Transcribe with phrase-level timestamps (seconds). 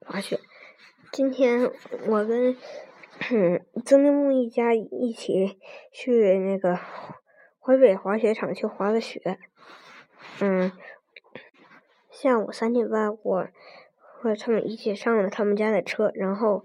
[0.00, 0.40] 滑雪。
[1.12, 1.70] 今天
[2.06, 2.56] 我跟
[3.84, 5.58] 曾立木一家一起
[5.92, 6.78] 去那个
[7.58, 9.38] 淮北滑雪场去滑了雪。
[10.40, 10.70] 嗯，
[12.10, 13.48] 下午三点半，我
[14.00, 16.64] 和他们一起上了他们家的车，然后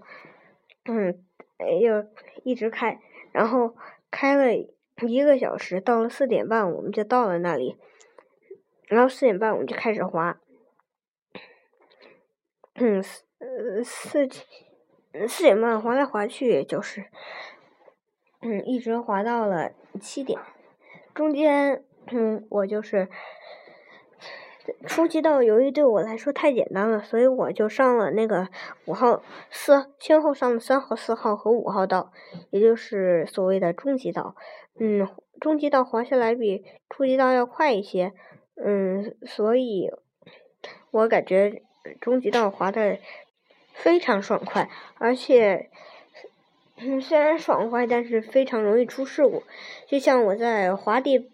[0.84, 1.24] 嗯，
[1.58, 2.04] 哎呦
[2.44, 3.00] 一直开，
[3.32, 3.74] 然后
[4.10, 7.76] 开了一个小时，到了四点半，我们就到了那里。
[8.86, 10.38] 然后四点半我们就开始滑，
[12.86, 14.28] 嗯，四呃四
[15.26, 17.06] 四点半滑来滑去就是，
[18.42, 20.38] 嗯，一直滑到了七点，
[21.14, 23.08] 中间嗯我就是
[24.86, 28.48] 初级道，由于对我来说太简单了，所以我就上了那个
[28.84, 32.12] 五号四，先后上了三号、四号和五号道，
[32.50, 34.36] 也就是所谓的中级道，
[34.78, 35.08] 嗯，
[35.40, 38.12] 中级道滑下来比初级道要快一些。
[38.62, 39.90] 嗯，所以
[40.90, 41.62] 我感觉
[42.00, 42.98] 终极道滑的
[43.72, 45.70] 非常爽快，而且
[47.02, 49.42] 虽然爽快，但是非常容易出事故。
[49.86, 51.30] 就像我在滑第，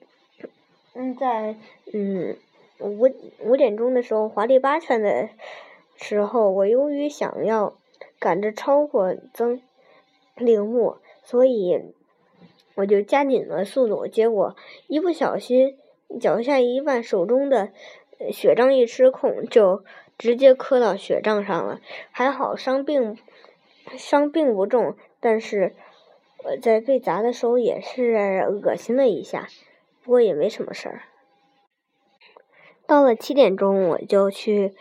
[0.95, 1.57] 嗯，在
[1.93, 2.37] 嗯
[2.79, 5.29] 五五点钟的时候滑第八圈的
[5.97, 7.77] 时候，我由于想要
[8.19, 9.61] 赶着超过曾
[10.37, 11.95] 铃木，所以
[12.75, 15.77] 我就加紧了速度，结果一不小心。
[16.21, 17.71] 脚下一绊，手中的
[18.33, 19.85] 雪杖一失控，就
[20.21, 21.81] 直接磕到雪杖上了。
[22.11, 23.17] 还好伤并
[23.97, 25.75] 伤并不重，但是
[26.45, 29.49] 我在被砸的时候也是恶心了一下，
[30.03, 31.05] 不过也没什么事儿。
[32.87, 34.75] 到了七点钟，我就去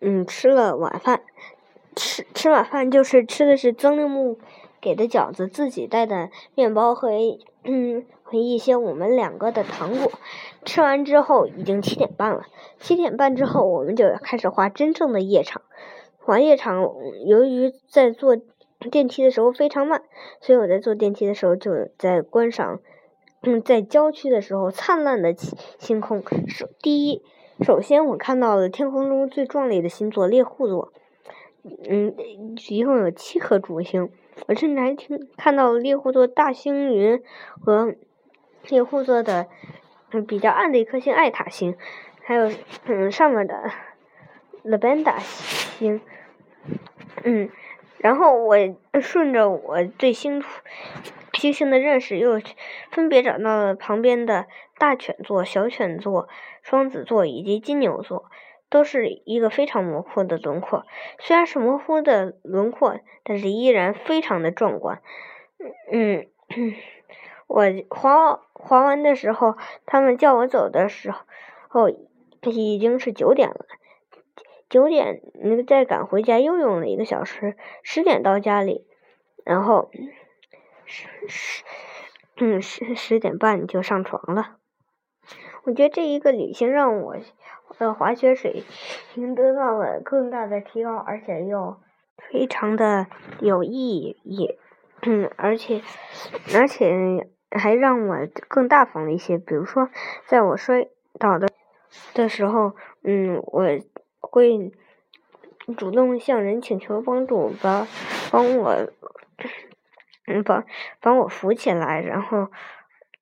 [0.00, 1.22] 嗯吃了晚饭。
[1.94, 4.38] 吃吃晚饭就是吃的是曾令木
[4.80, 7.10] 给的饺子，自己带的面包和
[7.62, 8.04] 嗯。
[8.30, 10.12] 和一些我们两个的糖果，
[10.62, 12.42] 吃完之后已经七点半了。
[12.78, 15.62] 七点半之后，我们就要开始画真正的夜场。
[16.18, 16.82] 滑夜场，
[17.24, 18.36] 由于在坐
[18.90, 20.02] 电梯的时候非常慢，
[20.42, 22.80] 所以我在坐电梯的时候就在观赏，
[23.44, 25.34] 嗯，在郊区的时候灿烂的
[25.78, 26.22] 星空。
[26.48, 27.22] 首第一，
[27.62, 30.92] 首先我看到了天空中最壮丽的星座猎户座，
[31.88, 32.14] 嗯，
[32.68, 34.10] 一共有七颗主星。
[34.48, 37.22] 我甚至还听看到了猎户座大星云
[37.58, 37.94] 和。
[38.66, 39.46] 猎户座的
[40.10, 41.76] 嗯比较暗的一颗星艾塔星，
[42.22, 42.50] 还有
[42.86, 43.70] 嗯上面的
[44.64, 46.00] Labenda 星，
[47.22, 47.50] 嗯，
[47.98, 48.56] 然后我
[49.00, 50.42] 顺着我对星
[51.34, 52.40] 星星的认识，又
[52.90, 54.46] 分别找到了旁边的
[54.76, 56.28] 大犬座、小犬座、
[56.62, 58.30] 双子座以及金牛座，
[58.68, 60.84] 都是一个非常模糊的轮廓。
[61.20, 65.00] 虽然是模糊的轮廓，但是依然非常的壮观。
[65.92, 66.26] 嗯。
[67.48, 71.12] 我滑滑完的时候，他们叫我走的时
[71.68, 71.88] 候，
[72.42, 73.66] 已经是九点了。
[74.68, 77.56] 九点，那再赶回家又用了一个小时。
[77.82, 78.86] 十点到家里，
[79.46, 79.90] 然后
[80.84, 81.64] 十十
[82.36, 84.58] 嗯十十点半就上床了。
[85.64, 87.16] 我觉得这一个旅行让我
[87.78, 88.62] 的滑雪水
[89.14, 91.80] 平得到了更大的提高，而且又
[92.30, 93.06] 非常的
[93.40, 94.58] 有意义，
[95.00, 95.80] 嗯，而且
[96.54, 97.30] 而且。
[97.50, 99.88] 还让我更大方了一些，比如说，
[100.26, 100.88] 在我摔
[101.18, 101.48] 倒的
[102.14, 103.64] 的时候，嗯，我
[104.20, 104.72] 会
[105.76, 107.86] 主动向人请求帮助，帮
[108.30, 108.72] 帮我，
[110.26, 110.64] 嗯，帮
[111.00, 112.48] 帮我扶起来，然后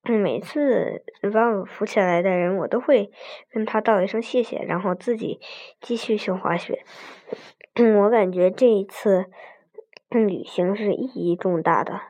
[0.03, 3.11] 每次把我扶起来的人，我都会
[3.51, 5.39] 跟他道一声谢谢，然后自己
[5.79, 6.83] 继续去滑雪。
[8.01, 9.25] 我感觉这一次
[10.09, 12.01] 旅行是意义重大的，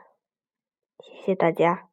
[0.99, 1.87] 谢谢大家。